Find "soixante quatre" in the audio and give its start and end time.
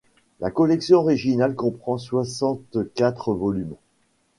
1.99-3.35